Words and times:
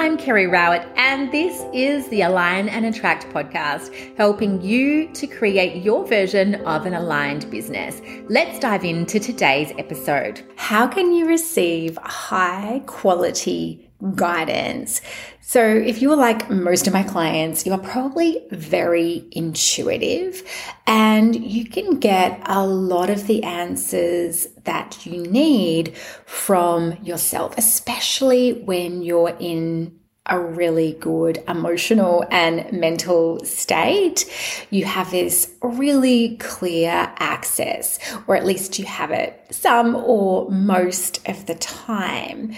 I'm 0.00 0.16
Kerry 0.16 0.46
Rowett, 0.46 0.88
and 0.96 1.30
this 1.30 1.62
is 1.74 2.08
the 2.08 2.22
Align 2.22 2.70
and 2.70 2.86
Attract 2.86 3.28
podcast, 3.34 4.16
helping 4.16 4.62
you 4.62 5.12
to 5.12 5.26
create 5.26 5.84
your 5.84 6.06
version 6.06 6.54
of 6.64 6.86
an 6.86 6.94
aligned 6.94 7.50
business. 7.50 8.00
Let's 8.30 8.58
dive 8.58 8.82
into 8.86 9.20
today's 9.20 9.72
episode. 9.76 10.42
How 10.56 10.86
can 10.86 11.12
you 11.12 11.28
receive 11.28 11.98
high 11.98 12.82
quality 12.86 13.89
guidance. 14.14 15.00
So, 15.40 15.64
if 15.64 16.00
you're 16.00 16.16
like 16.16 16.48
most 16.48 16.86
of 16.86 16.92
my 16.92 17.02
clients, 17.02 17.66
you 17.66 17.72
are 17.72 17.78
probably 17.78 18.46
very 18.52 19.26
intuitive 19.32 20.42
and 20.86 21.34
you 21.34 21.64
can 21.66 21.98
get 21.98 22.40
a 22.46 22.64
lot 22.64 23.10
of 23.10 23.26
the 23.26 23.42
answers 23.42 24.46
that 24.64 25.04
you 25.04 25.22
need 25.24 25.96
from 26.24 26.96
yourself, 27.02 27.58
especially 27.58 28.52
when 28.62 29.02
you're 29.02 29.36
in 29.40 30.00
a 30.26 30.38
really 30.38 30.92
good 31.00 31.42
emotional 31.48 32.24
and 32.30 32.72
mental 32.72 33.44
state, 33.44 34.24
you 34.70 34.84
have 34.84 35.10
this 35.10 35.52
really 35.62 36.36
clear 36.36 37.12
access, 37.18 37.98
or 38.26 38.36
at 38.36 38.46
least 38.46 38.78
you 38.78 38.84
have 38.84 39.10
it 39.10 39.44
some 39.50 39.96
or 39.96 40.48
most 40.50 41.26
of 41.28 41.46
the 41.46 41.56
time. 41.56 42.54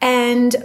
And 0.00 0.56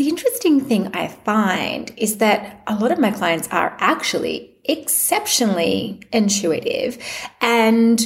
the 0.00 0.08
interesting 0.08 0.62
thing 0.62 0.86
I 0.96 1.08
find 1.08 1.92
is 1.98 2.16
that 2.16 2.62
a 2.66 2.74
lot 2.74 2.90
of 2.90 2.98
my 2.98 3.10
clients 3.10 3.46
are 3.48 3.76
actually 3.80 4.56
exceptionally 4.64 6.00
intuitive 6.10 6.96
and 7.42 8.00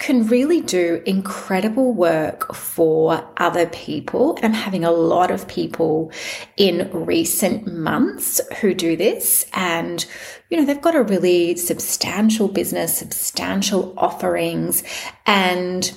can 0.00 0.26
really 0.26 0.60
do 0.60 1.00
incredible 1.06 1.94
work 1.94 2.52
for 2.56 3.24
other 3.36 3.66
people. 3.66 4.34
And 4.42 4.46
I'm 4.46 4.52
having 4.52 4.84
a 4.84 4.90
lot 4.90 5.30
of 5.30 5.46
people 5.46 6.10
in 6.56 6.90
recent 6.92 7.72
months 7.72 8.40
who 8.60 8.74
do 8.74 8.96
this. 8.96 9.46
And, 9.52 10.04
you 10.50 10.56
know, 10.56 10.64
they've 10.64 10.82
got 10.82 10.96
a 10.96 11.04
really 11.04 11.54
substantial 11.54 12.48
business, 12.48 12.98
substantial 12.98 13.94
offerings, 13.96 14.82
and 15.24 15.96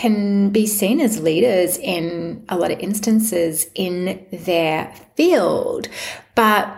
can 0.00 0.48
be 0.48 0.66
seen 0.66 0.98
as 0.98 1.20
leaders 1.20 1.76
in 1.76 2.42
a 2.48 2.56
lot 2.56 2.70
of 2.70 2.78
instances 2.80 3.66
in 3.74 4.26
their 4.32 4.90
field, 5.14 5.88
but 6.34 6.74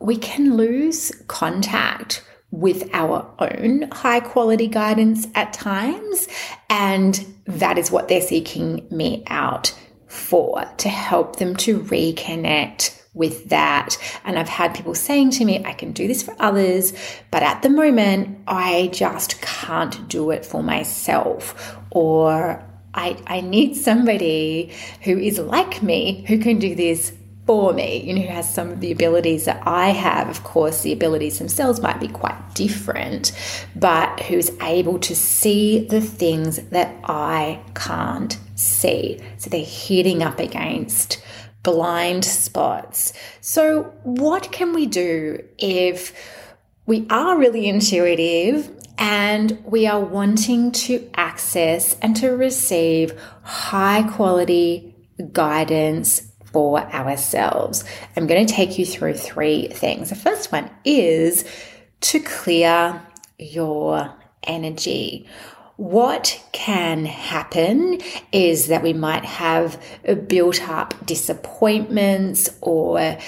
we 0.00 0.16
can 0.16 0.56
lose 0.56 1.12
contact 1.28 2.24
with 2.50 2.90
our 2.92 3.32
own 3.38 3.82
high 3.92 4.18
quality 4.18 4.66
guidance 4.66 5.28
at 5.36 5.52
times. 5.52 6.26
And 6.68 7.24
that 7.46 7.78
is 7.78 7.92
what 7.92 8.08
they're 8.08 8.20
seeking 8.20 8.84
me 8.90 9.22
out 9.28 9.72
for 10.08 10.64
to 10.78 10.88
help 10.88 11.36
them 11.36 11.54
to 11.56 11.78
reconnect 11.78 13.00
with 13.16 13.48
that. 13.48 13.96
And 14.24 14.38
I've 14.38 14.48
had 14.48 14.74
people 14.74 14.94
saying 14.94 15.30
to 15.30 15.44
me, 15.44 15.64
I 15.64 15.72
can 15.72 15.92
do 15.92 16.06
this 16.06 16.22
for 16.22 16.36
others, 16.38 16.92
but 17.30 17.42
at 17.42 17.62
the 17.62 17.70
moment, 17.70 18.38
I 18.46 18.90
just 18.92 19.40
can't 19.40 20.06
do 20.08 20.30
it 20.30 20.44
for 20.44 20.62
myself. 20.62 21.78
Or 21.96 22.62
I, 22.92 23.16
I 23.26 23.40
need 23.40 23.74
somebody 23.74 24.70
who 25.00 25.16
is 25.18 25.38
like 25.38 25.82
me 25.82 26.26
who 26.28 26.38
can 26.38 26.58
do 26.58 26.74
this 26.74 27.14
for 27.46 27.72
me, 27.72 28.02
you 28.02 28.12
know, 28.12 28.20
who 28.20 28.28
has 28.28 28.52
some 28.52 28.70
of 28.70 28.80
the 28.80 28.92
abilities 28.92 29.46
that 29.46 29.62
I 29.66 29.88
have. 29.92 30.28
Of 30.28 30.44
course, 30.44 30.82
the 30.82 30.92
abilities 30.92 31.38
themselves 31.38 31.80
might 31.80 31.98
be 31.98 32.08
quite 32.08 32.54
different, 32.54 33.32
but 33.74 34.20
who's 34.20 34.50
able 34.60 34.98
to 34.98 35.16
see 35.16 35.86
the 35.86 36.02
things 36.02 36.58
that 36.68 36.94
I 37.04 37.62
can't 37.74 38.36
see. 38.56 39.18
So 39.38 39.48
they're 39.48 39.64
hitting 39.64 40.22
up 40.22 40.38
against 40.38 41.22
blind 41.62 42.26
spots. 42.26 43.14
So, 43.40 43.84
what 44.02 44.52
can 44.52 44.74
we 44.74 44.84
do 44.84 45.42
if 45.56 46.12
we 46.84 47.06
are 47.08 47.38
really 47.38 47.66
intuitive 47.68 48.70
and 48.98 49.62
we 49.64 49.86
are 49.86 50.00
wanting 50.00 50.72
to 50.72 51.08
access 51.14 51.96
and 52.00 52.16
to 52.16 52.30
receive 52.30 53.18
high 53.42 54.02
quality 54.02 54.94
guidance 55.32 56.30
for 56.52 56.80
ourselves? 56.92 57.84
I'm 58.16 58.26
going 58.26 58.46
to 58.46 58.52
take 58.52 58.78
you 58.78 58.86
through 58.86 59.14
three 59.14 59.68
things. 59.68 60.10
The 60.10 60.16
first 60.16 60.52
one 60.52 60.70
is 60.84 61.44
to 62.02 62.20
clear 62.20 63.02
your 63.38 64.14
energy 64.42 65.28
what 65.76 66.42
can 66.52 67.04
happen 67.04 68.00
is 68.32 68.68
that 68.68 68.82
we 68.82 68.94
might 68.94 69.24
have 69.24 69.80
built 70.26 70.66
up 70.68 70.94
disappointments 71.04 72.48
or 72.62 73.18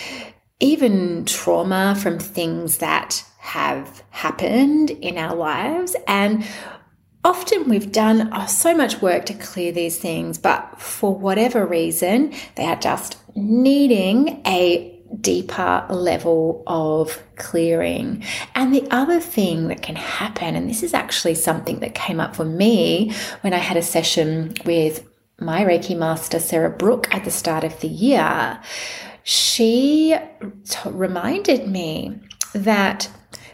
even 0.61 1.25
trauma 1.27 1.95
from 1.95 2.19
things 2.19 2.79
that 2.79 3.23
have 3.49 4.03
happened 4.11 4.91
in 4.91 5.17
our 5.17 5.35
lives. 5.35 5.97
And 6.07 6.45
often 7.25 7.69
we've 7.69 7.91
done 7.91 8.29
oh, 8.33 8.47
so 8.47 8.77
much 8.77 9.01
work 9.01 9.25
to 9.27 9.35
clear 9.35 9.73
these 9.73 9.99
things, 9.99 10.37
but 10.37 10.81
for 10.81 11.15
whatever 11.15 11.67
reason, 11.67 12.35
they 12.57 12.65
are 12.65 12.77
just 12.77 13.17
needing 13.35 14.43
a 14.47 14.95
deeper 15.21 15.87
level 15.89 16.63
of 16.67 17.23
clearing. 17.37 18.23
And 18.55 18.75
the 18.75 18.87
other 18.91 19.19
thing 19.19 19.69
that 19.69 19.81
can 19.81 19.97
happen, 19.97 20.55
and 20.55 20.69
this 20.69 20.83
is 20.83 20.93
actually 20.93 21.35
something 21.35 21.81
that 21.81 21.95
came 21.95 22.21
up 22.21 22.37
for 22.37 22.45
me 22.45 23.13
when 23.41 23.55
I 23.55 23.59
had 23.59 23.79
a 23.79 23.83
session 23.83 24.55
with 24.67 25.09
my 25.41 25.65
Reiki 25.65 25.97
master, 25.97 26.39
Sarah 26.39 26.69
Brook, 26.71 27.09
at 27.15 27.25
the 27.25 27.31
start 27.31 27.65
of 27.65 27.81
the 27.81 27.89
year, 27.89 28.61
she 29.23 30.17
t- 30.69 30.91
reminded 30.91 31.67
me 31.69 32.21
that 32.53 33.09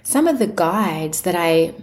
some 0.05 0.29
of 0.29 0.39
the 0.39 0.47
guides 0.47 1.23
that 1.23 1.35
I 1.35 1.75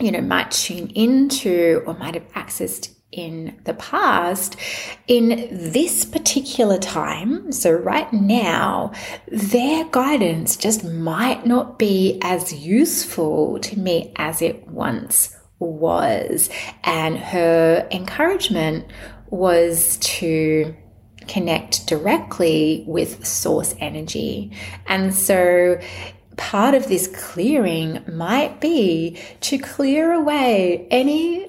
you 0.00 0.10
know 0.10 0.22
might 0.22 0.50
tune 0.50 0.88
into 0.94 1.82
or 1.86 1.94
might 1.94 2.14
have 2.14 2.28
accessed 2.32 2.94
in 3.12 3.60
the 3.64 3.74
past, 3.74 4.56
in 5.06 5.48
this 5.50 6.04
particular 6.04 6.78
time, 6.78 7.52
so 7.52 7.70
right 7.70 8.10
now, 8.10 8.90
their 9.28 9.84
guidance 9.84 10.56
just 10.56 10.82
might 10.82 11.46
not 11.46 11.78
be 11.78 12.18
as 12.22 12.54
useful 12.54 13.58
to 13.60 13.78
me 13.78 14.12
as 14.16 14.40
it 14.40 14.66
once 14.66 15.36
was. 15.58 16.48
And 16.84 17.18
her 17.18 17.86
encouragement 17.90 18.86
was 19.28 19.98
to 19.98 20.74
connect 21.28 21.86
directly 21.86 22.84
with 22.88 23.24
source 23.26 23.74
energy. 23.78 24.52
And 24.86 25.14
so 25.14 25.78
part 26.36 26.74
of 26.74 26.88
this 26.88 27.06
clearing 27.08 28.02
might 28.10 28.60
be 28.60 29.18
to 29.40 29.58
clear 29.58 30.12
away 30.12 30.86
any 30.90 31.48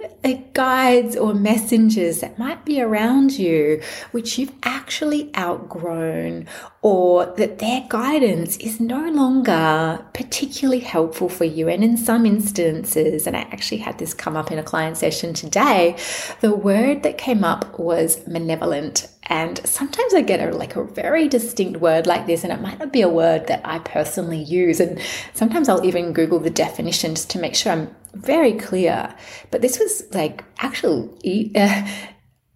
guides 0.54 1.16
or 1.16 1.34
messengers 1.34 2.22
that 2.22 2.40
might 2.40 2.64
be 2.64 2.82
around 2.82 3.38
you, 3.38 3.82
which 4.12 4.38
you've 4.38 4.54
actually 4.64 5.30
outgrown, 5.36 6.48
or 6.82 7.26
that 7.38 7.60
their 7.60 7.86
guidance 7.90 8.58
is 8.58 8.80
no 8.80 9.10
longer 9.10 10.04
particularly 10.14 10.80
helpful 10.80 11.30
for 11.30 11.46
you. 11.46 11.68
And 11.68 11.84
in 11.84 11.98
some 11.98 12.26
instances, 12.26 13.28
and 13.28 13.36
I 13.36 13.42
actually 13.42 13.80
had 13.80 13.98
this 13.98 14.14
come 14.14 14.38
up 14.38 14.52
in 14.52 14.60
a 14.60 14.64
client 14.64 14.98
session 14.98 15.34
today, 15.34 15.98
the 16.42 16.56
word 16.56 17.04
that 17.04 17.18
came 17.18 17.44
up 17.44 17.78
was 17.80 18.26
malevolent. 18.28 19.08
And 19.28 19.66
sometimes 19.66 20.14
I 20.14 20.22
get 20.22 20.40
a 20.40 20.56
like 20.56 20.76
a 20.76 20.84
very 20.84 21.28
distinct 21.28 21.80
word 21.80 22.08
like 22.08 22.28
this, 22.28 22.44
and 22.44 22.52
it 22.52 22.62
might 22.62 22.80
not 22.80 22.92
be 22.92 23.02
a 23.02 23.10
word 23.10 23.48
that 23.48 23.62
I 23.64 23.80
personally 23.80 24.42
use. 24.42 24.80
And 24.80 25.00
sometimes 25.34 25.70
I'll 25.70 25.86
even 25.86 26.14
Google 26.14 26.40
the 26.40 26.50
definition 26.50 27.16
just 27.16 27.30
to 27.32 27.40
make 27.40 27.56
sure 27.56 27.72
I'm 27.72 27.96
very 28.14 28.54
clear. 28.54 29.14
But 29.52 29.62
this 29.62 29.80
was 29.80 30.04
like 30.14 30.44
actual 30.60 31.18
uh, 31.56 31.88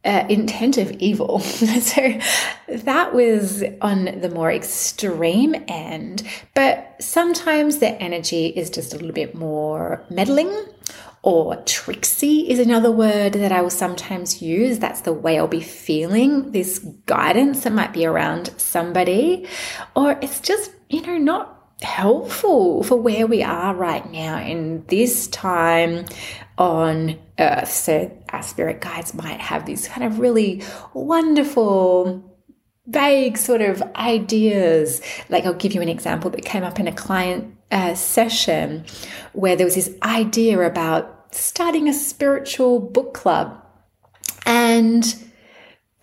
uh, 0.07 0.25
intent 0.29 0.77
of 0.77 0.91
evil. 0.93 1.39
so 1.39 2.19
that 2.69 3.13
was 3.13 3.63
on 3.81 4.19
the 4.21 4.29
more 4.29 4.51
extreme 4.51 5.55
end. 5.67 6.23
But 6.55 6.95
sometimes 6.99 7.79
the 7.79 7.89
energy 8.01 8.47
is 8.47 8.69
just 8.69 8.93
a 8.93 8.97
little 8.97 9.11
bit 9.11 9.35
more 9.35 10.05
meddling 10.09 10.49
or 11.27 11.57
tricksy 11.63 12.49
is 12.49 12.57
another 12.57 12.89
word 12.89 13.33
that 13.33 13.51
I 13.51 13.61
will 13.61 13.69
sometimes 13.69 14.41
use. 14.41 14.79
That's 14.79 15.01
the 15.01 15.11
way 15.11 15.37
I'll 15.37 15.45
be 15.45 15.59
feeling 15.59 16.53
this 16.53 16.79
guidance 17.05 17.65
that 17.65 17.73
might 17.73 17.91
be 17.91 18.05
around 18.05 18.49
somebody. 18.55 19.45
Or 19.93 20.17
it's 20.21 20.39
just, 20.39 20.71
you 20.89 21.01
know, 21.01 21.17
not 21.17 21.69
helpful 21.81 22.81
for 22.83 22.95
where 22.95 23.27
we 23.27 23.43
are 23.43 23.75
right 23.75 24.09
now 24.09 24.39
in 24.39 24.85
this 24.85 25.27
time 25.27 26.05
on 26.57 27.19
earth. 27.37 27.73
So 27.73 28.09
our 28.29 28.41
spirit 28.41 28.79
guides 28.79 29.13
might 29.13 29.41
have 29.41 29.65
these 29.65 29.85
kind 29.85 30.05
of 30.05 30.19
really 30.19 30.63
wonderful 30.93 32.23
vague 32.85 33.37
sort 33.37 33.61
of 33.61 33.81
ideas. 33.97 35.01
Like 35.27 35.43
I'll 35.43 35.53
give 35.53 35.73
you 35.73 35.81
an 35.81 35.89
example 35.89 36.31
that 36.31 36.45
came 36.45 36.63
up 36.63 36.79
in 36.79 36.87
a 36.87 36.93
client 36.93 37.53
uh, 37.69 37.95
session 37.95 38.85
where 39.33 39.57
there 39.57 39.65
was 39.65 39.75
this 39.75 39.93
idea 40.01 40.61
about 40.61 41.15
starting 41.31 41.87
a 41.87 41.93
spiritual 41.93 42.79
book 42.79 43.13
club. 43.13 43.61
And 44.45 45.03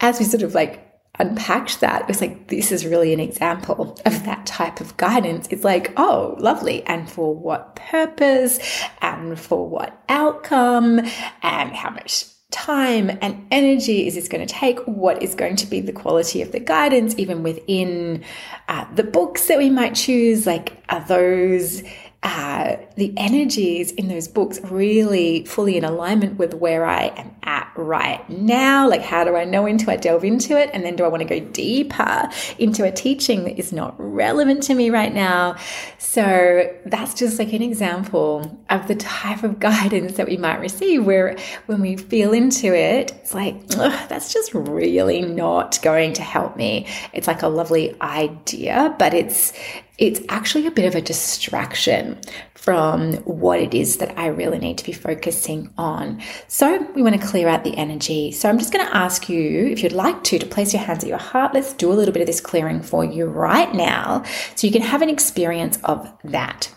as 0.00 0.18
we 0.18 0.24
sort 0.24 0.42
of 0.42 0.54
like 0.54 0.80
unpacked 1.18 1.80
that, 1.80 2.02
it 2.02 2.08
was 2.08 2.20
like, 2.20 2.48
this 2.48 2.72
is 2.72 2.84
really 2.84 3.12
an 3.12 3.20
example 3.20 3.96
of 4.04 4.24
that 4.24 4.46
type 4.46 4.80
of 4.80 4.96
guidance. 4.96 5.46
It's 5.50 5.64
like, 5.64 5.92
oh, 5.96 6.36
lovely. 6.38 6.82
And 6.84 7.10
for 7.10 7.34
what 7.34 7.76
purpose 7.76 8.58
and 9.00 9.38
for 9.38 9.68
what 9.68 10.02
outcome 10.08 11.00
and 11.42 11.72
how 11.72 11.90
much 11.90 12.24
time 12.54 13.10
and 13.20 13.46
energy 13.50 14.06
is 14.06 14.14
this 14.14 14.28
going 14.28 14.46
to 14.46 14.52
take? 14.52 14.78
What 14.86 15.22
is 15.22 15.34
going 15.34 15.56
to 15.56 15.66
be 15.66 15.80
the 15.80 15.92
quality 15.92 16.40
of 16.40 16.52
the 16.52 16.60
guidance, 16.60 17.14
even 17.18 17.42
within 17.42 18.24
uh, 18.68 18.86
the 18.94 19.02
books 19.02 19.48
that 19.48 19.58
we 19.58 19.70
might 19.70 19.94
choose? 19.94 20.46
Like, 20.46 20.82
are 20.88 21.04
those 21.06 21.82
uh, 22.22 22.76
the 22.96 23.12
energies 23.16 23.90
in 23.92 24.08
those 24.08 24.28
books 24.28 24.60
really 24.64 25.44
fully 25.44 25.76
in 25.76 25.84
alignment 25.84 26.38
with 26.38 26.54
where 26.54 26.84
I 26.84 27.06
am 27.16 27.34
at 27.42 27.70
right 27.76 28.28
now? 28.30 28.88
Like, 28.88 29.02
how 29.02 29.24
do 29.24 29.36
I 29.36 29.44
know 29.44 29.62
when 29.64 29.88
I 29.88 29.96
delve 29.96 30.24
into 30.24 30.58
it? 30.58 30.70
And 30.72 30.84
then 30.84 30.96
do 30.96 31.04
I 31.04 31.08
want 31.08 31.26
to 31.26 31.28
go 31.28 31.44
deeper 31.46 32.28
into 32.58 32.84
a 32.84 32.92
teaching 32.92 33.44
that 33.44 33.58
is 33.58 33.72
not 33.72 33.94
relevant 33.98 34.62
to 34.64 34.74
me 34.74 34.90
right 34.90 35.12
now? 35.12 35.56
So, 35.98 36.72
that's 36.86 37.14
just 37.14 37.38
like 37.38 37.52
an 37.52 37.62
example 37.62 38.58
of 38.70 38.86
the 38.86 38.94
type 38.94 39.42
of 39.42 39.58
guidance 39.64 40.16
that 40.16 40.28
we 40.28 40.36
might 40.36 40.60
receive 40.60 41.04
where 41.04 41.36
when 41.66 41.80
we 41.80 41.96
feel 41.96 42.32
into 42.32 42.74
it, 42.74 43.12
it's 43.12 43.34
like, 43.34 43.66
that's 43.68 44.32
just 44.32 44.54
really 44.54 45.22
not 45.22 45.80
going 45.82 46.12
to 46.14 46.22
help 46.22 46.56
me. 46.56 46.86
It's 47.12 47.26
like 47.26 47.42
a 47.42 47.48
lovely 47.48 48.00
idea, 48.00 48.94
but 48.98 49.14
it's 49.14 49.52
it's 49.96 50.20
actually 50.28 50.66
a 50.66 50.72
bit 50.72 50.86
of 50.86 50.96
a 50.96 51.00
distraction 51.00 52.18
from 52.54 52.83
Um, 52.84 53.14
what 53.24 53.60
it 53.60 53.72
is 53.72 53.96
that 53.96 54.18
I 54.18 54.26
really 54.26 54.58
need 54.58 54.76
to 54.76 54.84
be 54.84 54.92
focusing 54.92 55.72
on. 55.78 56.20
So 56.48 56.86
we 56.94 57.02
want 57.02 57.18
to 57.18 57.26
clear 57.26 57.48
out 57.48 57.64
the 57.64 57.76
energy. 57.78 58.30
So 58.30 58.46
I'm 58.48 58.58
just 58.58 58.72
going 58.74 58.86
to 58.86 58.94
ask 58.94 59.28
you, 59.28 59.68
if 59.68 59.82
you'd 59.82 59.92
like 59.92 60.22
to, 60.24 60.38
to 60.38 60.46
place 60.46 60.74
your 60.74 60.82
hands 60.82 61.02
at 61.02 61.08
your 61.08 61.18
heart. 61.18 61.54
Let's 61.54 61.72
do 61.72 61.90
a 61.90 61.94
little 61.94 62.12
bit 62.12 62.20
of 62.20 62.26
this 62.26 62.42
clearing 62.42 62.82
for 62.82 63.02
you 63.02 63.24
right 63.24 63.72
now 63.72 64.22
so 64.54 64.66
you 64.66 64.72
can 64.72 64.82
have 64.82 65.00
an 65.00 65.08
experience 65.08 65.78
of 65.84 66.12
that. 66.24 66.70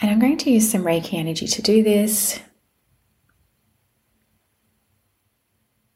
And 0.00 0.10
I'm 0.10 0.18
going 0.18 0.38
to 0.38 0.50
use 0.50 0.68
some 0.68 0.82
Reiki 0.82 1.14
energy 1.14 1.46
to 1.46 1.62
do 1.62 1.84
this. 1.84 2.40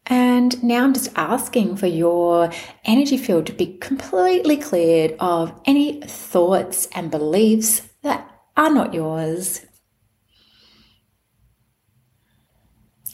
And 0.06 0.62
now 0.62 0.85
I'm 0.85 0.94
just 0.94 1.11
asking 1.17 1.76
for 1.76 1.88
your 1.88 2.50
energy 2.85 3.17
field 3.19 3.46
to 3.46 3.52
be 3.52 3.79
completely 3.79 4.56
cleared 4.56 5.17
of 5.19 5.52
any 5.67 6.00
thoughts 6.02 6.88
and 6.94 7.11
beliefs 7.11 7.88
that 8.03 8.31
are 8.56 8.73
not 8.73 8.95
yours. 8.95 9.67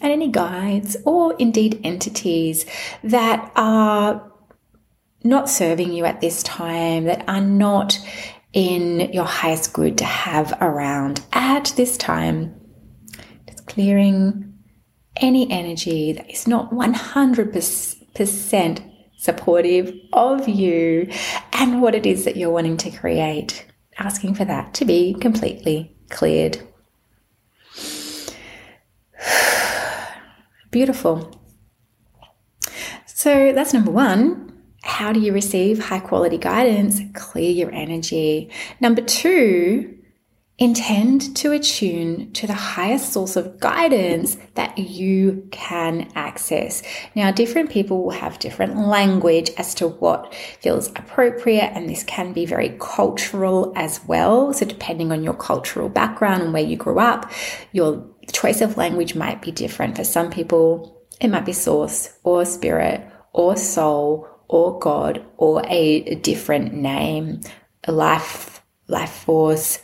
And 0.01 0.13
any 0.13 0.29
guides 0.29 0.97
or 1.05 1.35
indeed 1.35 1.81
entities 1.85 2.67
that 3.03 3.53
are 3.57 4.31
not 5.23 5.49
serving 5.49 5.93
you 5.93 6.05
at 6.05 6.21
this 6.21 6.43
time, 6.43 7.05
that 7.05 7.25
are 7.29 7.41
not 7.41 7.99
in 8.53 9.13
your 9.13 9.25
highest 9.25 9.73
good 9.73 9.97
to 9.99 10.05
have 10.05 10.57
around 10.61 11.23
at 11.33 11.73
this 11.77 11.97
time. 11.97 12.61
Just 13.47 13.67
clearing 13.67 14.53
any 15.17 15.51
energy 15.51 16.13
that 16.13 16.31
is 16.31 16.47
not 16.47 16.71
100% 16.71 18.91
supportive 19.17 19.95
of 20.13 20.49
you 20.49 21.09
and 21.53 21.81
what 21.81 21.95
it 21.95 22.05
is 22.05 22.27
that 22.27 22.37
you're 22.37 22.51
wanting 22.51 22.77
to 22.77 22.91
create. 22.91 23.65
Asking 23.99 24.35
for 24.35 24.45
that 24.45 24.75
to 24.75 24.85
be 24.85 25.15
completely 25.15 25.97
cleared. 26.11 26.59
Beautiful. 30.71 31.41
So 33.07 33.53
that's 33.53 33.73
number 33.73 33.91
one. 33.91 34.63
How 34.83 35.13
do 35.13 35.21
you 35.21 35.33
receive 35.33 35.87
high 35.87 36.01
quality 36.01 36.37
guidance? 36.37 37.01
Clear 37.15 37.51
your 37.51 37.73
energy. 37.73 38.51
Number 38.81 39.01
two, 39.01 39.97
Intend 40.57 41.35
to 41.39 41.51
attune 41.51 42.33
to 42.33 42.47
the 42.47 42.55
highest 42.55 43.13
source 43.13 43.35
of 43.35 43.59
guidance 43.59 44.37
that 44.55 44.79
you 44.79 45.49
can 45.51 46.09
access. 46.15 46.81
Now, 47.17 47.33
different 47.33 47.71
people 47.71 48.05
will 48.05 48.13
have 48.13 48.39
different 48.39 48.77
language 48.77 49.51
as 49.59 49.75
to 49.75 49.89
what 49.89 50.33
feels 50.33 50.91
appropriate, 50.91 51.73
and 51.75 51.89
this 51.89 52.05
can 52.05 52.33
be 52.33 52.47
very 52.47 52.77
cultural 52.79 53.73
as 53.75 54.01
well. 54.07 54.53
So, 54.53 54.65
depending 54.65 55.11
on 55.11 55.25
your 55.25 55.35
cultural 55.35 55.89
background 55.89 56.45
and 56.45 56.53
where 56.53 56.63
you 56.63 56.77
grew 56.77 57.01
up, 57.01 57.33
your 57.73 58.09
choice 58.33 58.61
of 58.61 58.77
language 58.77 59.17
might 59.17 59.43
be 59.43 59.51
different. 59.51 59.97
For 59.97 60.05
some 60.05 60.31
people, 60.31 61.03
it 61.21 61.29
might 61.29 61.47
be 61.47 61.53
source 61.53 62.17
or 62.23 62.45
spirit 62.45 63.05
or 63.33 63.57
soul 63.57 64.29
or 64.47 64.79
God 64.79 65.25
or 65.37 65.65
a 65.67 66.15
different 66.15 66.75
name, 66.75 67.41
life, 67.89 68.63
life 68.87 69.11
force 69.11 69.81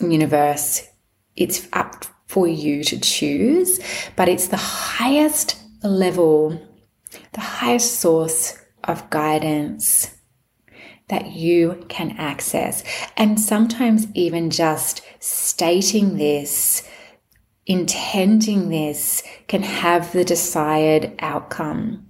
universe, 0.00 0.88
it's 1.36 1.68
up 1.72 2.04
for 2.26 2.46
you 2.48 2.82
to 2.84 3.00
choose, 3.00 3.80
but 4.16 4.28
it's 4.28 4.48
the 4.48 4.56
highest 4.56 5.56
level, 5.82 6.60
the 7.32 7.40
highest 7.40 8.00
source 8.00 8.58
of 8.84 9.08
guidance 9.10 10.10
that 11.08 11.32
you 11.32 11.84
can 11.88 12.12
access. 12.18 12.82
And 13.16 13.40
sometimes, 13.40 14.08
even 14.14 14.50
just 14.50 15.02
stating 15.20 16.16
this, 16.16 16.82
intending 17.64 18.68
this, 18.70 19.22
can 19.46 19.62
have 19.62 20.12
the 20.12 20.24
desired 20.24 21.12
outcome. 21.20 22.06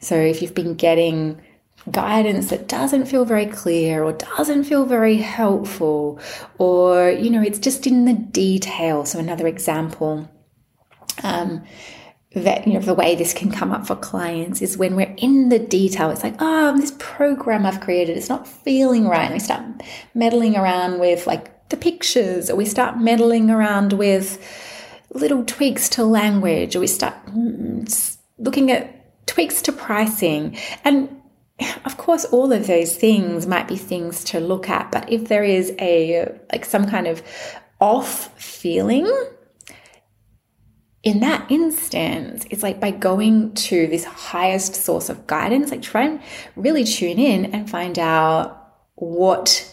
So, 0.00 0.16
if 0.16 0.42
you've 0.42 0.54
been 0.54 0.74
getting 0.74 1.40
guidance 1.90 2.50
that 2.50 2.68
doesn't 2.68 3.06
feel 3.06 3.24
very 3.24 3.46
clear 3.46 4.02
or 4.02 4.12
doesn't 4.12 4.64
feel 4.64 4.84
very 4.84 5.16
helpful, 5.16 6.20
or, 6.58 7.10
you 7.10 7.30
know, 7.30 7.42
it's 7.42 7.58
just 7.58 7.86
in 7.86 8.04
the 8.04 8.14
detail. 8.14 9.04
So, 9.04 9.18
another 9.18 9.46
example. 9.46 10.30
Um, 11.22 11.64
that 12.34 12.64
you 12.64 12.74
know 12.74 12.80
the 12.80 12.94
way 12.94 13.16
this 13.16 13.34
can 13.34 13.50
come 13.50 13.72
up 13.72 13.86
for 13.86 13.96
clients 13.96 14.62
is 14.62 14.78
when 14.78 14.94
we're 14.94 15.14
in 15.16 15.48
the 15.48 15.58
detail 15.58 16.10
it's 16.10 16.22
like 16.22 16.36
oh 16.38 16.76
this 16.78 16.94
program 16.98 17.66
i've 17.66 17.80
created 17.80 18.16
it's 18.16 18.28
not 18.28 18.46
feeling 18.46 19.08
right 19.08 19.24
and 19.24 19.34
we 19.34 19.40
start 19.40 19.62
meddling 20.14 20.56
around 20.56 21.00
with 21.00 21.26
like 21.26 21.68
the 21.70 21.76
pictures 21.76 22.48
or 22.48 22.54
we 22.54 22.64
start 22.64 23.00
meddling 23.00 23.50
around 23.50 23.92
with 23.94 24.38
little 25.12 25.44
tweaks 25.44 25.88
to 25.88 26.04
language 26.04 26.76
or 26.76 26.80
we 26.80 26.86
start 26.86 27.14
mm, 27.26 28.16
looking 28.38 28.70
at 28.70 29.26
tweaks 29.26 29.60
to 29.62 29.72
pricing 29.72 30.56
and 30.84 31.19
of 31.84 31.96
course 31.96 32.24
all 32.26 32.52
of 32.52 32.66
those 32.66 32.96
things 32.96 33.46
might 33.46 33.68
be 33.68 33.76
things 33.76 34.24
to 34.24 34.40
look 34.40 34.68
at 34.68 34.90
but 34.90 35.10
if 35.10 35.28
there 35.28 35.44
is 35.44 35.72
a 35.78 36.28
like 36.52 36.64
some 36.64 36.86
kind 36.86 37.06
of 37.06 37.22
off 37.80 38.28
feeling 38.40 39.10
in 41.02 41.20
that 41.20 41.50
instance 41.50 42.44
it's 42.50 42.62
like 42.62 42.80
by 42.80 42.90
going 42.90 43.52
to 43.54 43.86
this 43.86 44.04
highest 44.04 44.74
source 44.74 45.08
of 45.08 45.26
guidance 45.26 45.70
like 45.70 45.82
try 45.82 46.04
and 46.04 46.20
really 46.56 46.84
tune 46.84 47.18
in 47.18 47.46
and 47.54 47.70
find 47.70 47.98
out 47.98 48.56
what 48.96 49.66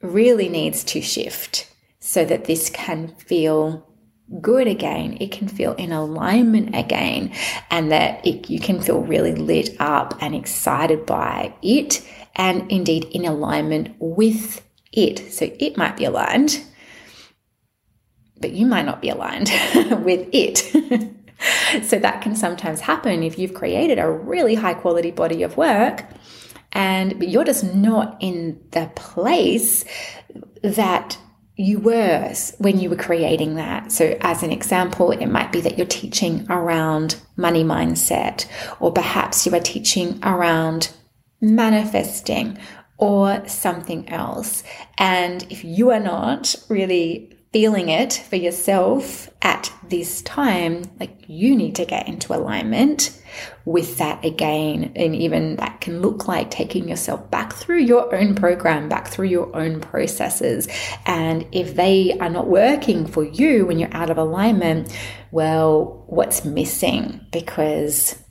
really 0.00 0.48
needs 0.48 0.84
to 0.84 1.00
shift 1.00 1.72
so 1.98 2.24
that 2.24 2.44
this 2.44 2.70
can 2.70 3.08
feel 3.16 3.87
good 4.40 4.66
again, 4.66 5.16
it 5.20 5.32
can 5.32 5.48
feel 5.48 5.72
in 5.74 5.92
alignment 5.92 6.74
again, 6.74 7.32
and 7.70 7.90
that 7.90 8.26
it, 8.26 8.50
you 8.50 8.60
can 8.60 8.80
feel 8.80 9.00
really 9.00 9.34
lit 9.34 9.76
up 9.80 10.16
and 10.20 10.34
excited 10.34 11.06
by 11.06 11.54
it, 11.62 12.06
and 12.36 12.70
indeed 12.70 13.04
in 13.06 13.24
alignment 13.24 13.94
with 13.98 14.64
it. 14.92 15.32
So 15.32 15.50
it 15.58 15.76
might 15.76 15.96
be 15.96 16.04
aligned, 16.04 16.62
but 18.40 18.52
you 18.52 18.66
might 18.66 18.86
not 18.86 19.00
be 19.00 19.08
aligned 19.08 19.48
with 20.04 20.28
it. 20.32 21.14
so 21.84 21.98
that 21.98 22.20
can 22.22 22.34
sometimes 22.34 22.80
happen 22.80 23.22
if 23.22 23.38
you've 23.38 23.54
created 23.54 23.98
a 23.98 24.10
really 24.10 24.54
high 24.54 24.74
quality 24.74 25.10
body 25.10 25.42
of 25.42 25.56
work 25.56 26.04
and 26.72 27.22
you're 27.22 27.44
just 27.44 27.74
not 27.74 28.16
in 28.20 28.60
the 28.72 28.90
place 28.94 29.84
that 30.62 31.18
you 31.58 31.80
were 31.80 32.32
when 32.58 32.78
you 32.78 32.88
were 32.88 32.96
creating 32.96 33.56
that. 33.56 33.90
So, 33.90 34.16
as 34.20 34.44
an 34.44 34.52
example, 34.52 35.10
it 35.10 35.26
might 35.26 35.50
be 35.50 35.60
that 35.62 35.76
you're 35.76 35.88
teaching 35.88 36.46
around 36.48 37.16
money 37.36 37.64
mindset, 37.64 38.46
or 38.78 38.92
perhaps 38.92 39.44
you 39.44 39.52
are 39.54 39.60
teaching 39.60 40.20
around 40.22 40.90
manifesting 41.40 42.58
or 42.96 43.46
something 43.48 44.08
else. 44.08 44.62
And 44.98 45.44
if 45.50 45.64
you 45.64 45.90
are 45.90 46.00
not 46.00 46.54
really 46.68 47.37
feeling 47.52 47.88
it 47.88 48.12
for 48.12 48.36
yourself 48.36 49.30
at 49.40 49.72
this 49.88 50.20
time, 50.22 50.82
like 51.00 51.24
you 51.28 51.56
need 51.56 51.74
to 51.76 51.86
get 51.86 52.06
into 52.06 52.34
alignment 52.34 53.18
with 53.64 53.98
that 53.98 54.22
again. 54.24 54.92
And 54.94 55.14
even 55.14 55.56
that 55.56 55.80
can 55.80 56.02
look 56.02 56.28
like 56.28 56.50
taking 56.50 56.88
yourself 56.88 57.30
back 57.30 57.54
through 57.54 57.80
your 57.80 58.14
own 58.14 58.34
program, 58.34 58.88
back 58.88 59.08
through 59.08 59.28
your 59.28 59.54
own 59.56 59.80
processes. 59.80 60.68
And 61.06 61.46
if 61.52 61.74
they 61.74 62.18
are 62.18 62.30
not 62.30 62.48
working 62.48 63.06
for 63.06 63.24
you 63.24 63.64
when 63.66 63.78
you're 63.78 63.94
out 63.94 64.10
of 64.10 64.18
alignment, 64.18 64.94
well, 65.30 66.04
what's 66.06 66.44
missing? 66.44 67.26
Because 67.32 68.22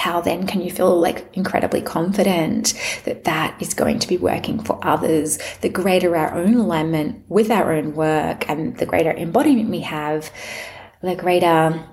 how 0.00 0.20
then 0.20 0.46
can 0.46 0.62
you 0.62 0.70
feel 0.70 0.98
like 0.98 1.28
incredibly 1.34 1.82
confident 1.82 2.72
that 3.04 3.24
that 3.24 3.54
is 3.60 3.74
going 3.74 3.98
to 3.98 4.08
be 4.08 4.16
working 4.16 4.58
for 4.58 4.78
others? 4.82 5.38
The 5.60 5.68
greater 5.68 6.16
our 6.16 6.34
own 6.34 6.54
alignment 6.54 7.24
with 7.28 7.50
our 7.50 7.72
own 7.72 7.94
work 7.94 8.48
and 8.48 8.76
the 8.78 8.86
greater 8.86 9.12
embodiment 9.12 9.68
we 9.68 9.80
have, 9.80 10.30
the 11.02 11.14
greater 11.14 11.84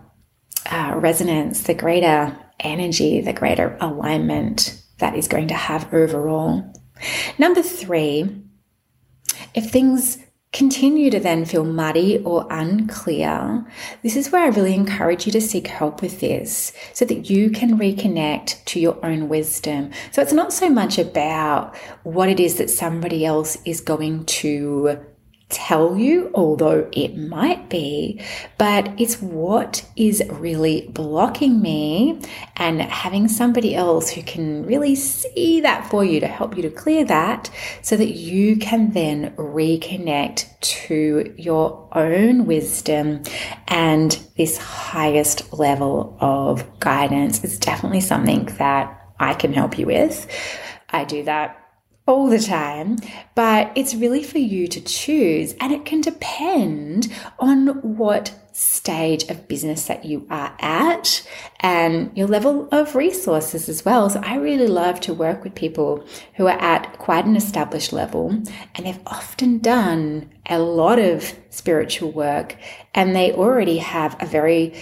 uh, 0.72 0.94
resonance, 0.96 1.64
the 1.64 1.74
greater 1.74 2.38
energy, 2.62 3.20
the 3.20 3.34
greater 3.34 3.78
alignment 3.82 4.82
that 5.00 5.16
is 5.16 5.28
going 5.28 5.50
to 5.50 5.54
have 5.54 5.94
overall. 5.94 6.74
Number 7.38 7.62
three, 7.62 8.42
if 9.54 9.70
things 9.70 10.18
continue 10.58 11.12
to 11.12 11.20
then 11.20 11.46
feel 11.46 11.64
muddy 11.64 12.18
or 12.24 12.48
unclear, 12.50 13.64
this 14.02 14.16
is 14.16 14.32
where 14.32 14.44
I 14.44 14.48
really 14.48 14.74
encourage 14.74 15.28
you 15.28 15.32
to 15.34 15.40
seek 15.40 15.68
help 15.68 16.02
with 16.02 16.20
this 16.20 16.74
so 16.94 17.06
that 17.06 17.30
you 17.30 17.52
can 17.52 17.78
reconnect 17.78 18.66
to 18.66 18.80
your 18.80 18.98
own 19.06 19.30
wisdom. 19.30 19.92
So 20.12 20.20
it's 20.20 20.34
not 20.34 20.52
so 20.52 20.68
much 20.68 20.98
about 20.98 21.76
what 22.02 22.28
it 22.28 22.40
is 22.40 22.56
that 22.56 22.72
somebody 22.72 23.24
else 23.24 23.60
is 23.66 23.82
going 23.82 24.26
to 24.26 24.98
tell 25.50 25.98
you, 25.98 26.30
although 26.34 26.90
it 26.92 27.18
might 27.18 27.70
be, 27.70 28.22
but 28.58 28.90
it's 29.00 29.22
what 29.22 29.86
is 29.96 30.22
really 30.30 30.90
blocking 30.92 31.62
me 31.62 32.20
and 32.58 32.82
having 32.82 33.30
somebody 33.30 33.74
else 33.74 34.10
who 34.10 34.22
can 34.24 34.66
really 34.66 34.94
see 34.96 35.62
that 35.62 35.90
for 35.90 36.04
you 36.04 36.20
to 36.20 36.28
help 36.28 36.58
you 36.58 36.64
to 36.64 36.70
clear 36.70 37.06
that 37.06 37.50
so 37.82 37.96
that 37.96 38.12
you 38.12 38.58
can 38.58 38.92
then 38.92 39.34
reconnect 39.38 40.60
to 40.60 41.34
your 41.38 41.88
own 41.94 42.46
wisdom 42.46 43.24
and 43.70 44.20
this 44.36 44.58
highest 44.58 45.54
level 45.54 46.18
of 46.20 46.80
guidance 46.80 47.44
is 47.46 47.58
definitely 47.58 48.02
something 48.02 48.46
that 48.58 48.94
I 49.18 49.34
can 49.34 49.54
help 49.54 49.80
you 49.80 49.86
with. 49.86 50.28
I 50.90 51.06
do 51.06 51.24
that 51.24 51.67
all 52.08 52.30
the 52.30 52.40
time, 52.40 52.98
but 53.36 53.72
it's 53.76 53.94
really 53.94 54.24
for 54.24 54.40
you 54.40 54.68
to 54.70 54.82
choose. 54.82 55.54
And 55.60 55.74
it 55.74 55.86
can 55.86 56.02
depend 56.02 57.14
on 57.38 57.98
what 57.98 58.34
stage 58.54 59.24
of 59.30 59.48
business 59.48 59.86
that 59.86 60.04
you 60.04 60.26
are 60.32 60.56
at 60.60 61.28
and 61.60 62.10
your 62.18 62.28
level 62.28 62.68
of 62.72 62.96
resources 62.96 63.70
as 63.70 63.86
well. 63.86 64.10
So 64.10 64.20
I 64.24 64.38
really 64.38 64.66
love 64.66 65.00
to 65.02 65.14
work 65.14 65.44
with 65.44 65.54
people 65.54 66.04
who 66.36 66.48
are 66.48 66.60
at 66.60 66.98
quite 66.98 67.26
an 67.26 67.36
established 67.36 67.94
level 67.94 68.30
and 68.30 68.86
they've 68.86 69.00
often 69.06 69.60
done 69.60 70.32
a 70.50 70.58
lot 70.58 70.98
of 70.98 71.38
spiritual 71.52 72.12
work 72.12 72.56
and 72.96 73.16
they 73.16 73.32
already 73.32 73.78
have 73.78 74.18
a 74.20 74.26
very 74.26 74.74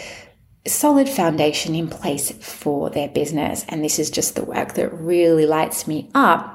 solid 0.67 1.10
foundation 1.10 1.75
in 1.75 1.89
place 1.89 2.32
for 2.32 2.89
their 2.89 3.10
business. 3.10 3.65
And 3.67 3.84
this 3.84 4.00
is 4.00 4.10
just 4.10 4.36
the 4.36 4.46
work 4.46 4.75
that 4.75 4.94
really 4.94 5.46
lights 5.46 5.86
me 5.86 6.10
up 6.15 6.55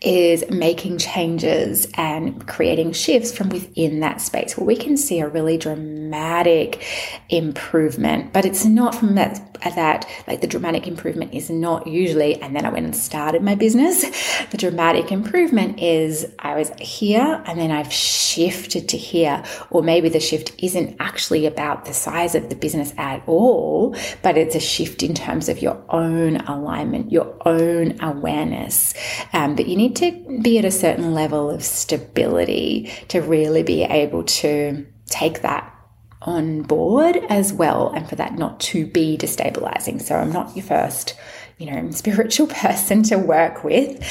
is 0.00 0.44
making 0.48 0.96
changes 0.98 1.88
and 1.94 2.46
creating 2.46 2.92
shifts 2.92 3.36
from 3.36 3.48
within 3.48 3.98
that 3.98 4.20
space 4.20 4.56
where 4.56 4.66
we 4.66 4.76
can 4.76 4.96
see 4.96 5.18
a 5.18 5.28
really 5.28 5.58
dramatic 5.58 6.84
improvement. 7.28 8.32
But 8.32 8.44
it's 8.44 8.64
not 8.64 8.94
from 8.94 9.16
that, 9.16 9.58
that 9.62 10.08
like 10.28 10.40
the 10.40 10.46
dramatic 10.46 10.86
improvement 10.86 11.34
is 11.34 11.50
not 11.50 11.88
usually, 11.88 12.40
and 12.40 12.54
then 12.54 12.64
I 12.64 12.70
went 12.70 12.86
and 12.86 12.94
started 12.94 13.42
my 13.42 13.56
business. 13.56 14.02
The 14.50 14.56
dramatic 14.56 15.10
improvement 15.10 15.80
is 15.80 16.32
I 16.38 16.54
was 16.54 16.70
here 16.78 17.42
and 17.46 17.58
then 17.58 17.72
I've 17.72 17.92
shifted 17.92 18.88
to 18.90 18.96
here. 18.96 19.42
Or 19.70 19.82
maybe 19.82 20.08
the 20.08 20.20
shift 20.20 20.52
isn't 20.62 20.96
actually 21.00 21.44
about 21.44 21.86
the 21.86 21.92
size 21.92 22.36
of 22.36 22.50
the 22.50 22.56
business 22.56 22.94
at 22.98 23.22
all, 23.26 23.96
but 24.22 24.38
it's 24.38 24.54
a 24.54 24.60
shift 24.60 25.02
in 25.02 25.14
terms 25.14 25.48
of 25.48 25.60
your 25.60 25.82
own 25.88 26.36
alignment, 26.36 27.10
your 27.10 27.36
own 27.46 28.00
awareness. 28.00 28.94
Um, 29.32 29.56
but 29.56 29.66
you 29.66 29.76
need 29.76 29.87
to 29.96 30.40
be 30.42 30.58
at 30.58 30.64
a 30.64 30.70
certain 30.70 31.14
level 31.14 31.50
of 31.50 31.62
stability 31.64 32.92
to 33.08 33.20
really 33.20 33.62
be 33.62 33.82
able 33.82 34.24
to 34.24 34.86
take 35.06 35.42
that 35.42 35.74
on 36.22 36.62
board 36.62 37.16
as 37.28 37.52
well 37.52 37.90
and 37.90 38.08
for 38.08 38.16
that 38.16 38.36
not 38.36 38.60
to 38.60 38.86
be 38.86 39.16
destabilizing. 39.16 40.02
So 40.02 40.16
I'm 40.16 40.32
not 40.32 40.56
your 40.56 40.64
first 40.64 41.14
you 41.58 41.70
know, 41.70 41.90
spiritual 41.90 42.46
person 42.46 43.02
to 43.04 43.18
work 43.18 43.64
with. 43.64 44.02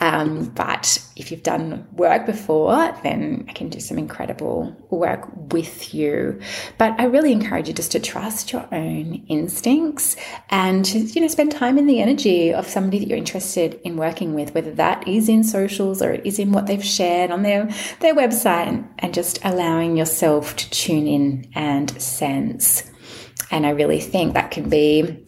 Um, 0.00 0.46
but 0.46 0.98
if 1.16 1.30
you've 1.30 1.42
done 1.42 1.86
work 1.92 2.26
before, 2.26 2.96
then 3.02 3.44
I 3.48 3.52
can 3.52 3.68
do 3.68 3.80
some 3.80 3.98
incredible 3.98 4.76
work 4.90 5.28
with 5.52 5.94
you. 5.94 6.40
But 6.78 6.98
I 6.98 7.04
really 7.04 7.32
encourage 7.32 7.68
you 7.68 7.74
just 7.74 7.92
to 7.92 8.00
trust 8.00 8.52
your 8.52 8.66
own 8.72 9.24
instincts 9.28 10.16
and 10.50 10.84
to, 10.86 10.98
you 10.98 11.20
know, 11.20 11.28
spend 11.28 11.52
time 11.52 11.78
in 11.78 11.86
the 11.86 12.00
energy 12.00 12.54
of 12.54 12.66
somebody 12.66 12.98
that 13.00 13.08
you're 13.08 13.18
interested 13.18 13.80
in 13.84 13.96
working 13.96 14.34
with, 14.34 14.54
whether 14.54 14.72
that 14.72 15.06
is 15.06 15.28
in 15.28 15.44
socials 15.44 16.00
or 16.00 16.12
it 16.12 16.24
is 16.24 16.38
in 16.38 16.52
what 16.52 16.66
they've 16.66 16.84
shared 16.84 17.30
on 17.30 17.42
their, 17.42 17.66
their 18.00 18.14
website 18.14 18.88
and 18.98 19.14
just 19.14 19.38
allowing 19.44 19.96
yourself 19.96 20.56
to 20.56 20.70
tune 20.70 21.06
in 21.06 21.50
and 21.54 22.00
sense. 22.00 22.90
And 23.50 23.66
I 23.66 23.70
really 23.70 24.00
think 24.00 24.34
that 24.34 24.50
can 24.50 24.68
be 24.68 25.26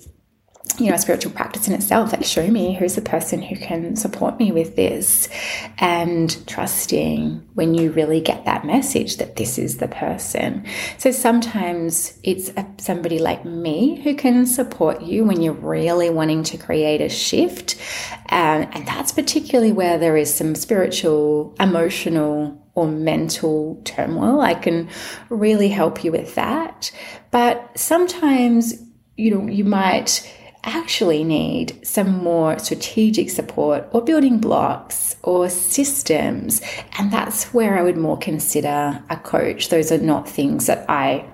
you 0.78 0.88
know, 0.88 0.95
a 0.95 0.99
spiritual 0.99 1.33
practice 1.33 1.69
in 1.69 1.75
itself. 1.75 2.12
Like, 2.12 2.25
show 2.25 2.47
me 2.47 2.75
who's 2.75 2.95
the 2.95 3.00
person 3.00 3.43
who 3.43 3.57
can 3.57 3.97
support 3.97 4.38
me 4.38 4.52
with 4.52 4.76
this, 4.76 5.28
and 5.78 6.47
trusting 6.47 7.47
when 7.54 7.75
you 7.75 7.93
really 7.93 8.21
get 8.21 8.45
that 8.45 8.64
message 8.64 9.19
that 9.19 9.37
this 9.37 9.59
is 9.59 9.78
the 9.78 9.88
person. 9.88 10.66
So 10.99 11.11
sometimes 11.11 12.19
it's 12.23 12.50
a, 12.50 12.66
somebody 12.78 13.19
like 13.19 13.45
me 13.45 14.00
who 14.02 14.14
can 14.14 14.47
support 14.47 15.02
you 15.02 15.25
when 15.25 15.40
you're 15.40 15.52
really 15.52 16.11
wanting 16.11 16.43
to 16.45 16.59
create 16.59 17.00
a 17.00 17.09
shift, 17.09 17.76
um, 18.31 18.69
and 18.73 18.87
that's 18.87 19.12
particularly 19.12 19.73
where 19.73 19.99
there 19.99 20.16
is 20.16 20.33
some 20.33 20.54
spiritual, 20.54 21.54
emotional, 21.61 22.61
or 22.75 22.88
mental 22.88 23.81
turmoil. 23.85 24.40
I 24.40 24.54
can 24.54 24.88
really 25.31 25.69
help 25.69 26.02
you 26.02 26.11
with 26.11 26.35
that. 26.35 26.90
But 27.31 27.78
sometimes, 27.78 28.75
you 29.16 29.31
know, 29.31 29.47
you 29.47 29.64
might 29.64 30.28
actually 30.64 31.25
need 31.25 31.87
some 31.87 32.23
more 32.23 32.59
strategic 32.59 33.30
support 33.30 33.87
or 33.92 34.02
building 34.02 34.38
blocks 34.38 35.16
or 35.23 35.49
systems. 35.49 36.61
And 36.99 37.12
that's 37.12 37.52
where 37.54 37.78
I 37.78 37.83
would 37.83 37.97
more 37.97 38.18
consider 38.18 39.02
a 39.11 39.16
coach. 39.16 39.68
Those 39.68 39.92
are 39.92 39.99
not 39.99 40.28
things 40.28 40.66
that 40.66 40.85
I 40.88 41.30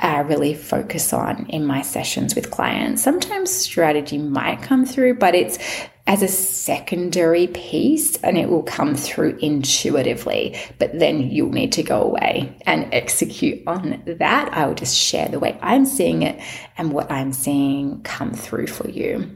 uh, 0.00 0.24
really 0.26 0.54
focus 0.54 1.12
on 1.12 1.46
in 1.46 1.64
my 1.64 1.82
sessions 1.82 2.34
with 2.34 2.50
clients. 2.50 3.02
Sometimes 3.02 3.50
strategy 3.50 4.18
might 4.18 4.62
come 4.62 4.84
through, 4.84 5.14
but 5.14 5.34
it's 5.34 5.58
as 6.06 6.22
a 6.22 6.28
secondary 6.28 7.46
piece 7.46 8.16
and 8.16 8.36
it 8.36 8.48
will 8.48 8.62
come 8.62 8.94
through 8.94 9.38
intuitively. 9.38 10.58
But 10.78 10.98
then 10.98 11.30
you'll 11.30 11.52
need 11.52 11.72
to 11.72 11.82
go 11.82 12.02
away 12.02 12.56
and 12.66 12.92
execute 12.92 13.62
on 13.66 14.02
that. 14.06 14.52
I 14.52 14.66
will 14.66 14.74
just 14.74 14.96
share 14.96 15.28
the 15.28 15.38
way 15.38 15.58
I'm 15.62 15.86
seeing 15.86 16.22
it 16.22 16.40
and 16.76 16.92
what 16.92 17.10
I'm 17.10 17.32
seeing 17.32 18.02
come 18.02 18.32
through 18.32 18.66
for 18.66 18.88
you. 18.88 19.30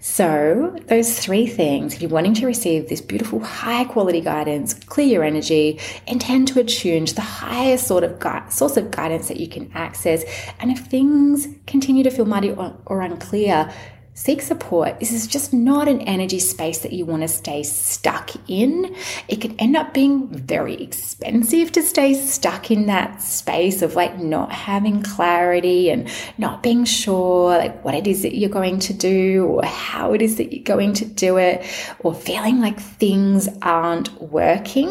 So, 0.00 0.76
those 0.86 1.18
three 1.18 1.46
things, 1.46 1.94
if 1.94 2.00
you're 2.00 2.10
wanting 2.10 2.34
to 2.34 2.46
receive 2.46 2.88
this 2.88 3.00
beautiful, 3.00 3.40
high 3.40 3.84
quality 3.84 4.20
guidance, 4.20 4.72
clear 4.72 5.06
your 5.06 5.24
energy, 5.24 5.80
intend 6.06 6.48
to 6.48 6.60
attune 6.60 7.06
to 7.06 7.14
the 7.14 7.20
highest 7.20 7.88
sort 7.88 8.04
of 8.04 8.52
source 8.52 8.76
of 8.76 8.92
guidance 8.92 9.26
that 9.26 9.40
you 9.40 9.48
can 9.48 9.70
access. 9.74 10.22
And 10.60 10.70
if 10.70 10.86
things 10.86 11.48
continue 11.66 12.04
to 12.04 12.10
feel 12.10 12.26
muddy 12.26 12.52
or, 12.52 12.76
or 12.86 13.00
unclear, 13.00 13.72
seek 14.18 14.42
support. 14.42 14.98
This 14.98 15.12
is 15.12 15.28
just 15.28 15.52
not 15.54 15.86
an 15.86 16.00
energy 16.00 16.40
space 16.40 16.78
that 16.80 16.92
you 16.92 17.06
want 17.06 17.22
to 17.22 17.28
stay 17.28 17.62
stuck 17.62 18.30
in. 18.50 18.96
It 19.28 19.36
could 19.36 19.54
end 19.60 19.76
up 19.76 19.94
being 19.94 20.26
very 20.26 20.74
expensive 20.74 21.70
to 21.72 21.82
stay 21.82 22.14
stuck 22.14 22.72
in 22.72 22.86
that 22.86 23.22
space 23.22 23.80
of 23.80 23.94
like 23.94 24.18
not 24.18 24.50
having 24.50 25.04
clarity 25.04 25.88
and 25.88 26.10
not 26.36 26.64
being 26.64 26.84
sure 26.84 27.58
like 27.58 27.84
what 27.84 27.94
it 27.94 28.08
is 28.08 28.22
that 28.22 28.36
you're 28.36 28.50
going 28.50 28.80
to 28.80 28.92
do 28.92 29.44
or 29.44 29.64
how 29.64 30.12
it 30.14 30.20
is 30.20 30.36
that 30.38 30.52
you're 30.52 30.64
going 30.64 30.94
to 30.94 31.04
do 31.04 31.36
it 31.36 31.64
or 32.00 32.12
feeling 32.12 32.60
like 32.60 32.80
things 32.80 33.48
aren't 33.62 34.12
working. 34.20 34.90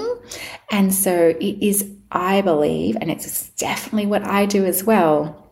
And 0.71 0.93
so 0.93 1.35
it 1.37 1.61
is, 1.61 1.85
I 2.09 2.39
believe, 2.39 2.95
and 3.01 3.11
it's 3.11 3.49
definitely 3.49 4.05
what 4.05 4.23
I 4.23 4.45
do 4.45 4.63
as 4.63 4.85
well. 4.85 5.51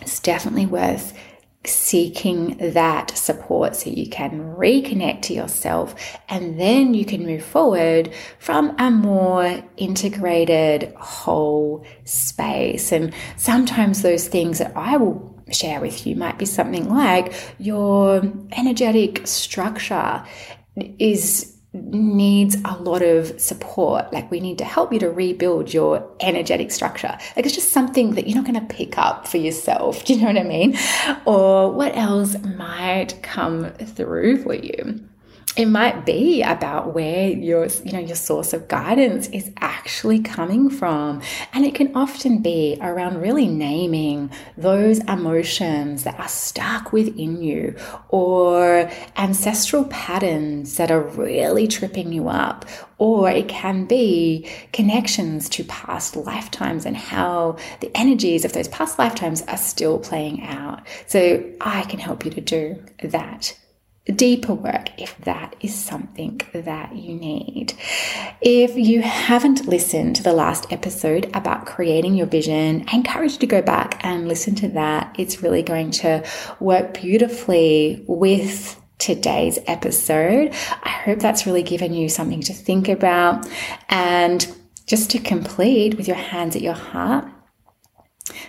It's 0.00 0.18
definitely 0.18 0.66
worth 0.66 1.16
seeking 1.66 2.56
that 2.72 3.10
support 3.16 3.76
so 3.76 3.90
you 3.90 4.08
can 4.08 4.54
reconnect 4.56 5.22
to 5.22 5.34
yourself 5.34 5.94
and 6.28 6.58
then 6.60 6.94
you 6.94 7.04
can 7.04 7.24
move 7.24 7.44
forward 7.44 8.12
from 8.38 8.74
a 8.78 8.90
more 8.90 9.62
integrated 9.76 10.94
whole 10.96 11.84
space. 12.04 12.92
And 12.92 13.12
sometimes 13.36 14.02
those 14.02 14.28
things 14.28 14.58
that 14.58 14.76
I 14.76 14.96
will 14.96 15.34
share 15.50 15.80
with 15.80 16.06
you 16.06 16.16
might 16.16 16.38
be 16.38 16.44
something 16.44 16.88
like 16.88 17.32
your 17.58 18.22
energetic 18.52 19.26
structure 19.26 20.24
is 20.98 21.55
needs 21.76 22.56
a 22.64 22.76
lot 22.78 23.02
of 23.02 23.40
support. 23.40 24.12
Like 24.12 24.30
we 24.30 24.40
need 24.40 24.58
to 24.58 24.64
help 24.64 24.92
you 24.92 24.98
to 25.00 25.10
rebuild 25.10 25.72
your 25.72 26.08
energetic 26.20 26.70
structure. 26.70 27.16
Like 27.36 27.46
it's 27.46 27.54
just 27.54 27.70
something 27.70 28.14
that 28.14 28.26
you're 28.26 28.36
not 28.36 28.46
going 28.46 28.66
to 28.66 28.74
pick 28.74 28.98
up 28.98 29.28
for 29.28 29.38
yourself. 29.38 30.04
Do 30.06 30.14
you 30.14 30.20
know 30.20 30.28
what 30.28 30.38
I 30.38 30.44
mean? 30.44 30.78
Or 31.24 31.72
what 31.72 31.96
else 31.96 32.36
might 32.42 33.22
come 33.22 33.72
through 33.72 34.42
for 34.42 34.54
you? 34.54 35.06
It 35.56 35.66
might 35.66 36.04
be 36.04 36.42
about 36.42 36.94
where 36.94 37.28
your 37.30 37.66
you 37.84 37.92
know 37.92 37.98
your 37.98 38.16
source 38.16 38.52
of 38.52 38.68
guidance 38.68 39.28
is 39.28 39.50
actually 39.58 40.20
coming 40.20 40.68
from. 40.68 41.22
And 41.52 41.64
it 41.64 41.74
can 41.74 41.96
often 41.96 42.42
be 42.42 42.76
around 42.80 43.22
really 43.22 43.48
naming 43.48 44.30
those 44.58 44.98
emotions 45.04 46.04
that 46.04 46.20
are 46.20 46.28
stuck 46.28 46.92
within 46.92 47.42
you 47.42 47.74
or 48.10 48.90
ancestral 49.16 49.84
patterns 49.84 50.76
that 50.76 50.90
are 50.90 51.02
really 51.02 51.66
tripping 51.66 52.12
you 52.12 52.28
up. 52.28 52.66
Or 52.98 53.30
it 53.30 53.48
can 53.48 53.86
be 53.86 54.48
connections 54.72 55.48
to 55.50 55.64
past 55.64 56.16
lifetimes 56.16 56.84
and 56.86 56.96
how 56.96 57.56
the 57.80 57.90
energies 57.94 58.44
of 58.44 58.52
those 58.52 58.68
past 58.68 58.98
lifetimes 58.98 59.42
are 59.42 59.56
still 59.56 59.98
playing 59.98 60.42
out. 60.44 60.86
So 61.06 61.42
i 61.60 61.82
can 61.82 61.98
help 61.98 62.24
you 62.24 62.30
to 62.30 62.40
do 62.40 62.82
that 63.02 63.54
deeper 64.12 64.54
work 64.54 64.90
if 65.00 65.16
that 65.18 65.56
is 65.60 65.74
something 65.74 66.40
that 66.52 66.94
you 66.94 67.14
need. 67.14 67.74
If 68.40 68.76
you 68.76 69.02
haven't 69.02 69.66
listened 69.66 70.16
to 70.16 70.22
the 70.22 70.32
last 70.32 70.72
episode 70.72 71.30
about 71.34 71.66
creating 71.66 72.14
your 72.14 72.26
vision, 72.26 72.84
I 72.88 72.96
encourage 72.96 73.32
you 73.32 73.38
to 73.40 73.46
go 73.46 73.62
back 73.62 74.00
and 74.04 74.28
listen 74.28 74.54
to 74.56 74.68
that. 74.68 75.14
It's 75.18 75.42
really 75.42 75.62
going 75.62 75.90
to 75.92 76.24
work 76.60 76.94
beautifully 76.94 78.04
with 78.06 78.80
today's 78.98 79.58
episode. 79.66 80.54
I 80.82 80.88
hope 80.88 81.18
that's 81.18 81.46
really 81.46 81.62
given 81.62 81.92
you 81.92 82.08
something 82.08 82.42
to 82.42 82.52
think 82.52 82.88
about. 82.88 83.48
And 83.88 84.46
just 84.86 85.10
to 85.10 85.18
complete 85.18 85.96
with 85.96 86.06
your 86.06 86.16
hands 86.16 86.54
at 86.54 86.62
your 86.62 86.74
heart, 86.74 87.28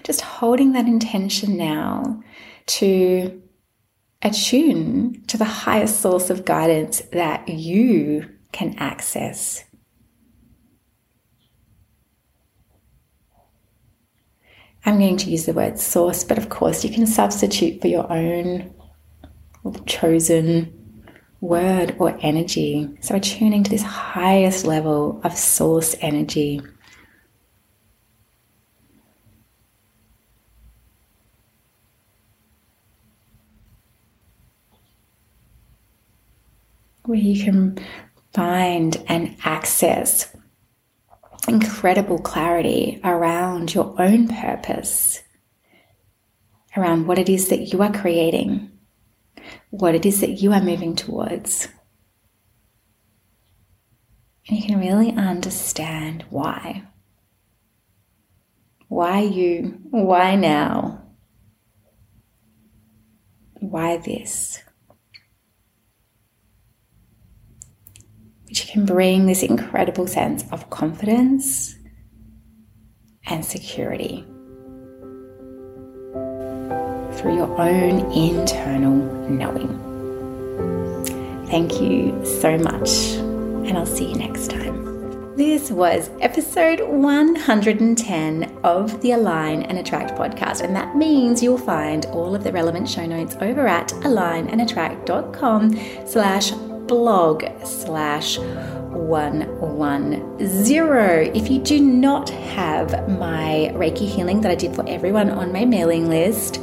just 0.03 0.21
holding 0.21 0.73
that 0.73 0.85
intention 0.85 1.57
now 1.57 2.21
to 2.67 3.41
attune 4.21 5.23
to 5.27 5.37
the 5.37 5.45
highest 5.45 6.01
source 6.01 6.29
of 6.29 6.45
guidance 6.45 7.01
that 7.11 7.47
you 7.47 8.29
can 8.51 8.75
access. 8.77 9.63
I'm 14.85 14.99
going 14.99 15.17
to 15.17 15.29
use 15.29 15.45
the 15.45 15.53
word 15.53 15.79
source, 15.79 16.23
but 16.23 16.37
of 16.37 16.49
course, 16.49 16.83
you 16.83 16.89
can 16.89 17.05
substitute 17.05 17.81
for 17.81 17.87
your 17.87 18.11
own 18.11 18.73
chosen 19.85 20.73
word 21.41 21.95
or 21.99 22.17
energy. 22.21 22.89
So, 23.01 23.15
attuning 23.15 23.63
to 23.63 23.69
this 23.69 23.83
highest 23.83 24.65
level 24.65 25.19
of 25.23 25.37
source 25.37 25.95
energy. 25.99 26.61
Where 37.07 37.17
you 37.17 37.43
can 37.43 37.79
find 38.33 39.03
and 39.07 39.35
access 39.43 40.35
incredible 41.47 42.19
clarity 42.19 42.99
around 43.03 43.73
your 43.73 43.95
own 43.99 44.27
purpose, 44.27 45.23
around 46.75 47.07
what 47.07 47.17
it 47.17 47.29
is 47.29 47.47
that 47.47 47.71
you 47.73 47.81
are 47.81 47.91
creating, 47.91 48.69
what 49.69 49.95
it 49.95 50.05
is 50.05 50.19
that 50.19 50.41
you 50.41 50.51
are 50.51 50.61
moving 50.61 50.95
towards. 50.95 51.69
And 54.49 54.59
you 54.59 54.65
can 54.65 54.79
really 54.79 55.11
understand 55.11 56.25
why. 56.29 56.83
Why 58.89 59.21
you? 59.21 59.79
Why 59.89 60.35
now? 60.35 61.03
Why 63.53 63.97
this? 63.97 64.61
Can 68.67 68.85
bring 68.85 69.25
this 69.25 69.43
incredible 69.43 70.05
sense 70.05 70.43
of 70.51 70.69
confidence 70.69 71.75
and 73.27 73.45
security 73.45 74.25
through 77.17 77.35
your 77.35 77.59
own 77.59 78.11
internal 78.11 78.95
knowing. 79.29 79.85
Thank 81.47 81.81
you 81.81 82.25
so 82.25 82.57
much, 82.57 82.89
and 83.15 83.77
I'll 83.77 83.85
see 83.85 84.09
you 84.09 84.15
next 84.15 84.49
time. 84.49 84.85
This 85.37 85.71
was 85.71 86.09
episode 86.19 86.81
110 86.81 88.59
of 88.63 89.01
the 89.01 89.11
Align 89.11 89.63
and 89.63 89.77
Attract 89.77 90.17
podcast, 90.17 90.61
and 90.61 90.75
that 90.75 90.97
means 90.97 91.41
you'll 91.41 91.57
find 91.57 92.05
all 92.07 92.35
of 92.35 92.43
the 92.43 92.51
relevant 92.51 92.89
show 92.89 93.05
notes 93.05 93.37
over 93.39 93.65
at 93.65 93.89
alignandattract.com 93.89 95.79
slash 96.05 96.51
blog 96.87 97.43
slash 97.65 98.39
110. 98.39 101.35
If 101.35 101.51
you 101.51 101.59
do 101.59 101.79
not 101.79 102.29
have 102.29 103.09
my 103.09 103.71
Reiki 103.73 104.07
healing 104.07 104.41
that 104.41 104.51
I 104.51 104.55
did 104.55 104.75
for 104.75 104.87
everyone 104.87 105.29
on 105.29 105.51
my 105.51 105.65
mailing 105.65 106.09
list, 106.09 106.61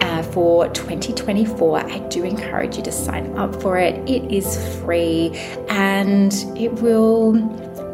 uh, 0.00 0.22
for 0.22 0.68
2024, 0.68 1.78
I 1.78 1.98
do 2.08 2.24
encourage 2.24 2.76
you 2.76 2.82
to 2.82 2.92
sign 2.92 3.38
up 3.38 3.62
for 3.62 3.78
it. 3.78 3.94
It 4.08 4.32
is 4.32 4.56
free 4.80 5.30
and 5.68 6.32
it 6.56 6.72
will 6.74 7.34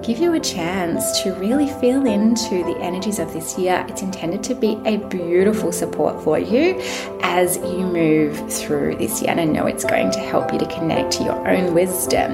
give 0.09 0.19
you 0.21 0.33
a 0.33 0.41
chance 0.41 1.21
to 1.23 1.35
really 1.35 1.69
feel 1.83 2.07
into 2.07 2.65
the 2.65 2.75
energies 2.81 3.19
of 3.19 3.31
this 3.35 3.59
year. 3.59 3.85
It's 3.91 4.01
intended 4.01 4.43
to 4.45 4.55
be 4.55 4.81
a 4.87 4.97
beautiful 4.97 5.71
support 5.71 6.25
for 6.25 6.39
you 6.39 6.81
as 7.21 7.59
you 7.59 7.85
move 7.85 8.51
through 8.51 8.97
this 8.97 9.21
year. 9.21 9.33
And 9.33 9.39
I 9.39 9.45
know 9.45 9.67
it's 9.67 9.85
going 9.85 10.11
to 10.13 10.19
help 10.21 10.51
you 10.51 10.59
to 10.61 10.67
connect 10.67 11.13
to 11.19 11.25
your 11.25 11.47
own 11.47 11.75
wisdom 11.75 12.33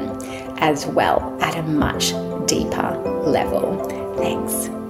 as 0.59 0.87
well 0.87 1.37
at 1.43 1.57
a 1.57 1.65
much 1.65 2.11
deeper 2.47 2.97
level. 3.27 3.83
Thanks. 4.19 4.84